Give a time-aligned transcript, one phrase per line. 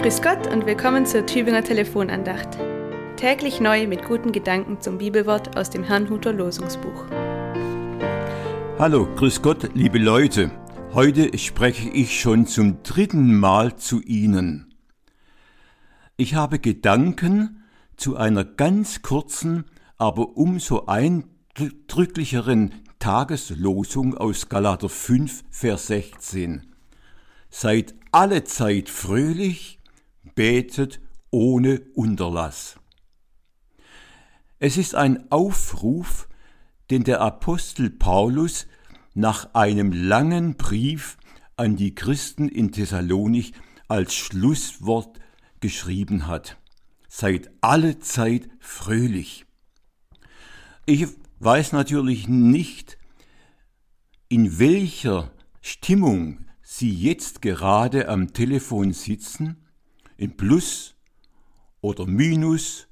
[0.00, 2.56] Grüß Gott und willkommen zur Tübinger Telefonandacht.
[3.16, 7.04] Täglich neu mit guten Gedanken zum Bibelwort aus dem Herrnhuter Losungsbuch.
[8.78, 10.52] Hallo, grüß Gott, liebe Leute.
[10.94, 14.74] Heute spreche ich schon zum dritten Mal zu Ihnen.
[16.16, 17.62] Ich habe Gedanken
[17.98, 19.66] zu einer ganz kurzen,
[19.98, 26.62] aber umso eindrücklicheren Tageslosung aus Galater 5, Vers 16.
[27.50, 29.79] Seid alle Zeit fröhlich,
[30.34, 32.76] betet ohne Unterlass.
[34.58, 36.28] Es ist ein Aufruf,
[36.90, 38.66] den der Apostel Paulus
[39.14, 41.16] nach einem langen Brief
[41.56, 43.52] an die Christen in Thessalonich
[43.88, 45.18] als Schlusswort
[45.60, 46.56] geschrieben hat.
[47.08, 49.46] Seid alle Zeit fröhlich.
[50.86, 51.06] Ich
[51.38, 52.98] weiß natürlich nicht,
[54.28, 59.59] in welcher Stimmung Sie jetzt gerade am Telefon sitzen,
[60.20, 60.94] in Plus
[61.80, 62.88] oder Minus,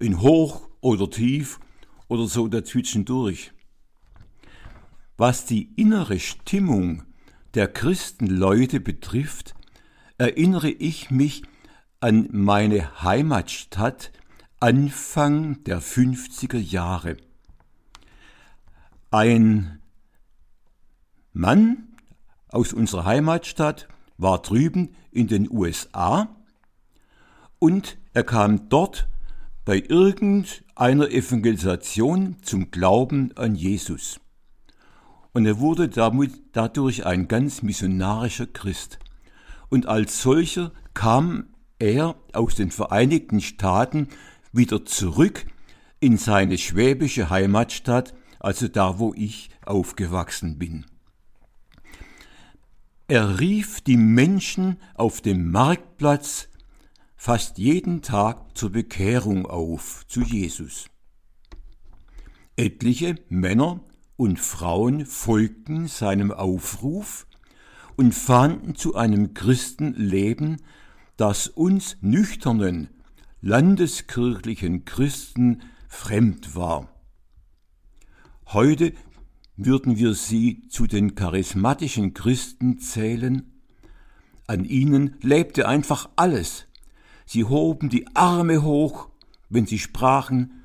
[0.00, 1.60] in Hoch oder Tief
[2.08, 3.52] oder so dazwischendurch.
[5.16, 7.04] Was die innere Stimmung
[7.54, 9.54] der Christenleute betrifft,
[10.18, 11.44] erinnere ich mich
[12.00, 14.10] an meine Heimatstadt
[14.58, 17.16] Anfang der 50er Jahre.
[19.12, 19.80] Ein
[21.32, 21.94] Mann
[22.48, 23.86] aus unserer Heimatstadt
[24.18, 26.41] war drüben in den USA
[27.62, 29.08] und er kam dort
[29.64, 34.18] bei irgendeiner Evangelisation zum Glauben an Jesus.
[35.32, 38.98] Und er wurde damit, dadurch ein ganz missionarischer Christ.
[39.68, 44.08] Und als solcher kam er aus den Vereinigten Staaten
[44.52, 45.46] wieder zurück
[46.00, 50.84] in seine schwäbische Heimatstadt, also da, wo ich aufgewachsen bin.
[53.06, 56.48] Er rief die Menschen auf dem Marktplatz
[57.24, 60.86] fast jeden Tag zur Bekehrung auf zu Jesus.
[62.56, 63.78] Etliche Männer
[64.16, 67.28] und Frauen folgten seinem Aufruf
[67.94, 70.62] und fanden zu einem Christenleben,
[71.16, 72.88] das uns nüchternen,
[73.40, 76.88] landeskirchlichen Christen fremd war.
[78.46, 78.94] Heute
[79.56, 83.62] würden wir sie zu den charismatischen Christen zählen?
[84.48, 86.66] An ihnen lebte einfach alles.
[87.32, 89.08] Sie hoben die Arme hoch,
[89.48, 90.64] wenn sie sprachen,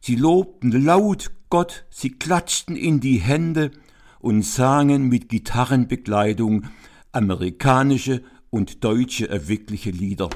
[0.00, 3.72] sie lobten laut Gott, sie klatschten in die Hände
[4.20, 6.66] und sangen mit Gitarrenbekleidung
[7.10, 10.30] amerikanische und deutsche erweckliche Lieder.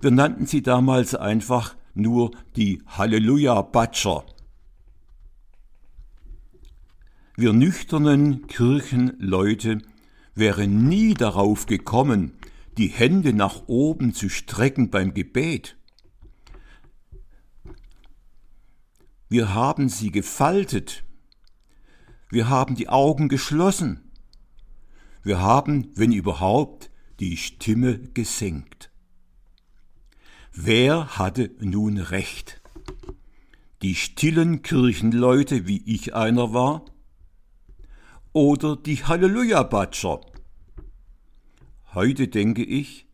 [0.00, 4.24] Wir nannten sie damals einfach nur die Halleluja-Batscher.
[7.34, 9.78] Wir nüchternen Kirchenleute
[10.36, 12.34] wären nie darauf gekommen,
[12.78, 15.76] die Hände nach oben zu strecken beim Gebet.
[19.28, 21.04] Wir haben sie gefaltet.
[22.30, 24.10] Wir haben die Augen geschlossen.
[25.22, 26.90] Wir haben, wenn überhaupt,
[27.20, 28.90] die Stimme gesenkt.
[30.52, 32.60] Wer hatte nun recht?
[33.82, 36.84] Die stillen Kirchenleute, wie ich einer war,
[38.32, 40.20] oder die Halleluja-Batscher.
[41.94, 43.06] Heute denke ich,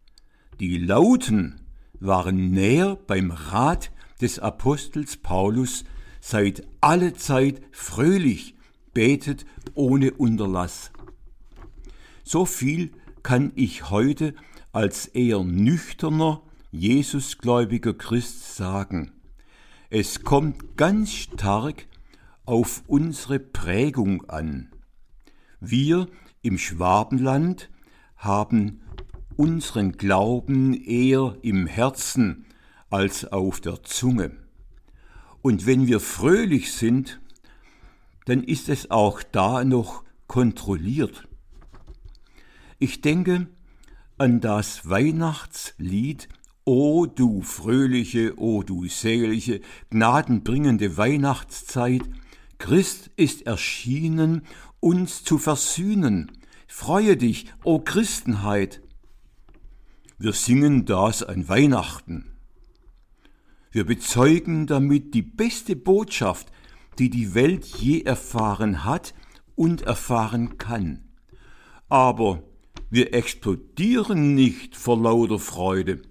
[0.61, 1.61] die Lauten
[1.99, 3.91] waren näher beim Rat
[4.21, 5.84] des Apostels Paulus,
[6.21, 8.55] seid alle Zeit fröhlich,
[8.94, 10.93] betet ohne Unterlass.
[12.22, 12.93] So viel
[13.25, 14.33] kann ich heute
[14.71, 19.11] als eher nüchterner, Jesusgläubiger Christ sagen.
[19.91, 21.88] Es kommt ganz stark
[22.44, 24.71] auf unsere Prägung an.
[25.59, 26.06] Wir
[26.43, 27.71] im Schwabenland
[28.19, 28.83] haben
[29.37, 32.47] unseren Glauben eher im Herzen
[32.91, 34.33] als auf der Zunge.
[35.43, 37.20] Und wenn wir fröhlich sind,
[38.26, 41.26] dann ist es auch da noch kontrolliert.
[42.79, 43.49] Ich denke
[44.19, 46.29] an das Weihnachtslied
[46.71, 52.03] O du fröhliche, o du selige, gnadenbringende Weihnachtszeit,
[52.59, 54.43] Christ ist erschienen
[54.79, 56.38] uns zu versöhnen.
[56.70, 58.82] Freue dich, o Christenheit.
[60.19, 62.37] Wir singen das an Weihnachten.
[63.73, 66.53] Wir bezeugen damit die beste Botschaft,
[66.99, 69.15] die die Welt je erfahren hat
[69.56, 71.09] und erfahren kann.
[71.88, 72.43] Aber
[72.91, 76.03] wir explodieren nicht vor lauter Freude,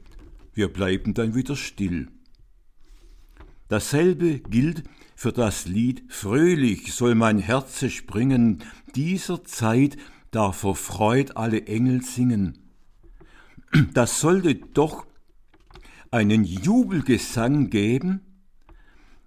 [0.53, 2.07] wir bleiben dann wieder still.
[3.67, 4.83] Dasselbe gilt
[5.15, 8.63] für das Lied Fröhlich soll mein Herze springen,
[8.95, 9.97] dieser Zeit
[10.37, 12.59] da vor Freud alle Engel singen.
[13.95, 15.07] das sollte doch
[16.11, 18.21] einen Jubelgesang geben,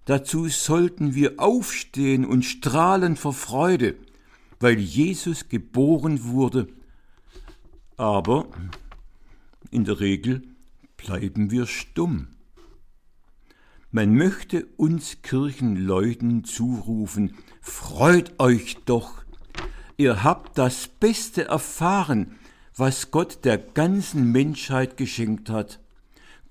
[0.05, 3.97] dazu sollten wir aufstehen und strahlen vor Freude,
[4.61, 6.69] weil Jesus geboren wurde,
[7.97, 8.47] aber
[9.73, 10.43] in der Regel
[10.97, 12.29] bleiben wir stumm.
[13.91, 19.25] Man möchte uns Kirchenleuten zurufen, freut euch doch,
[20.01, 22.39] ihr habt das Beste erfahren,
[22.75, 25.79] was Gott der ganzen Menschheit geschenkt hat.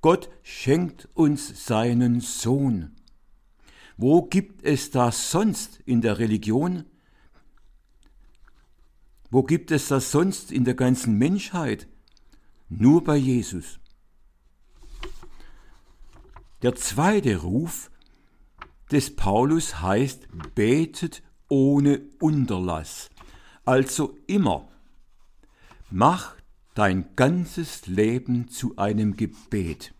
[0.01, 2.95] Gott schenkt uns seinen Sohn.
[3.97, 6.85] Wo gibt es das sonst in der Religion?
[9.31, 11.87] Wo gibt es das sonst in der ganzen Menschheit?
[12.69, 13.79] Nur bei Jesus.
[16.61, 17.89] Der zweite Ruf
[18.91, 23.09] des Paulus heißt, betet ohne Unterlass,
[23.69, 24.67] also immer.
[25.91, 26.35] Mach
[26.73, 29.93] dein ganzes Leben zu einem Gebet.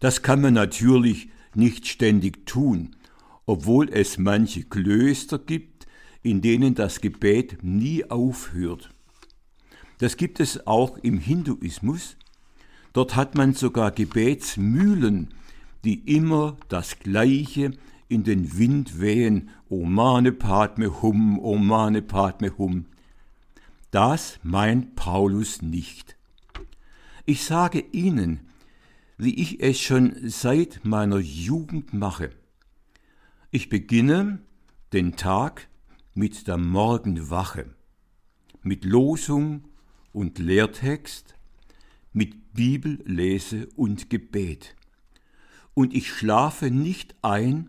[0.00, 2.96] Das kann man natürlich nicht ständig tun,
[3.44, 5.86] obwohl es manche Klöster gibt,
[6.22, 8.90] in denen das Gebet nie aufhört.
[9.98, 12.16] Das gibt es auch im Hinduismus,
[12.96, 15.28] Dort hat man sogar Gebetsmühlen,
[15.84, 17.72] die immer das Gleiche
[18.08, 22.86] in den Wind wehen, O mane padme hum, O mane padme hum.
[23.90, 26.16] Das meint Paulus nicht.
[27.24, 28.40] Ich sage Ihnen,
[29.18, 32.30] wie ich es schon seit meiner Jugend mache.
[33.50, 34.40] Ich beginne
[34.92, 35.68] den Tag
[36.14, 37.74] mit der Morgenwache,
[38.62, 39.64] mit Losung
[40.12, 41.34] und Lehrtext,
[42.12, 44.76] mit Bibellese und Gebet.
[45.74, 47.68] Und ich schlafe nicht ein,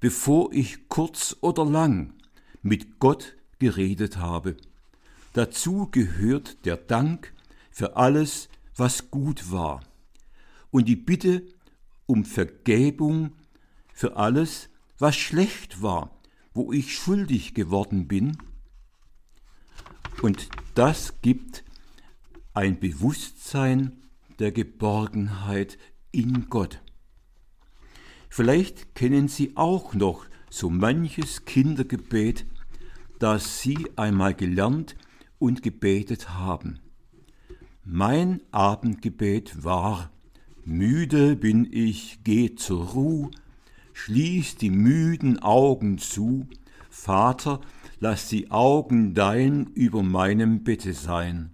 [0.00, 2.14] bevor ich kurz oder lang
[2.62, 4.56] mit Gott geredet habe.
[5.32, 7.32] Dazu gehört der Dank
[7.70, 9.82] für alles, was gut war
[10.70, 11.46] und die Bitte
[12.06, 13.32] um Vergebung
[13.92, 16.18] für alles, was schlecht war,
[16.54, 18.38] wo ich schuldig geworden bin.
[20.22, 21.64] Und das gibt
[22.54, 24.02] ein Bewusstsein
[24.38, 25.78] der Geborgenheit
[26.10, 26.80] in Gott.
[28.28, 32.46] Vielleicht kennen Sie auch noch so manches Kindergebet,
[33.18, 34.96] das Sie einmal gelernt
[35.38, 36.78] und gebetet haben.
[37.84, 40.10] Mein Abendgebet war,
[40.64, 43.30] müde bin ich, geh zur Ruh,
[43.92, 46.46] schließ die müden Augen zu,
[46.90, 47.60] Vater,
[48.00, 51.50] lass die Augen dein über meinem Bette sein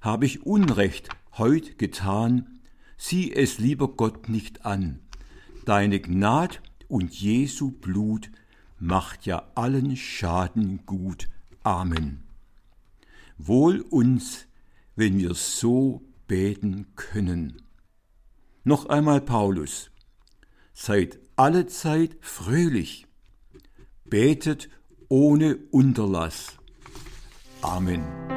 [0.00, 1.08] habe ich Unrecht
[1.38, 2.60] heut getan,
[2.96, 5.00] sieh es lieber Gott nicht an.
[5.64, 8.30] Deine Gnad und Jesu Blut
[8.78, 11.28] macht ja allen Schaden gut.
[11.62, 12.22] Amen.
[13.38, 14.46] Wohl uns,
[14.96, 17.62] wenn wir so beten können.
[18.64, 19.90] Noch einmal Paulus.
[20.72, 23.06] Seid allezeit fröhlich.
[24.04, 24.68] Betet
[25.08, 26.56] ohne Unterlass.
[27.62, 28.29] Amen.